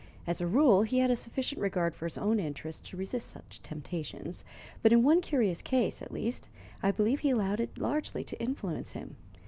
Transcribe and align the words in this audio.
As 0.25 0.41
a 0.41 0.47
rule, 0.47 0.81
he 0.81 0.97
had 0.97 1.11
a 1.11 1.15
sufficient 1.15 1.61
regard 1.61 1.93
for 1.93 2.07
his 2.07 2.17
own 2.17 2.39
interests 2.39 2.89
to 2.89 2.97
resist 2.97 3.29
such 3.29 3.61
temptations, 3.61 4.43
but 4.81 4.91
in 4.91 5.03
one 5.03 5.21
curious 5.21 5.61
case, 5.61 6.01
at 6.01 6.11
least, 6.11 6.49
I 6.81 6.89
believe 6.89 7.19
he 7.19 7.29
allowed 7.29 7.59
it 7.59 7.77
largely 7.77 8.23
to 8.23 8.41
influence 8.41 8.93
him. 8.93 9.15